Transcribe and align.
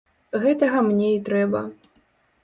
Гэтага 0.43 0.79
мне 0.87 1.09
і 1.17 1.19
трэба. 1.27 1.61